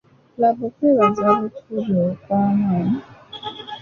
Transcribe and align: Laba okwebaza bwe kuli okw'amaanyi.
Laba 0.39 0.63
okwebaza 0.69 1.25
bwe 1.41 1.47
kuli 1.59 1.93
okw'amaanyi. 2.11 2.97